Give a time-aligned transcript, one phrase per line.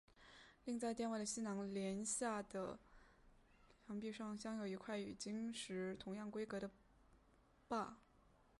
[0.65, 2.79] 另在殿外的西南廊下的
[3.85, 6.71] 墙壁上镶有一块与经石同样规格的
[7.69, 7.93] 跋。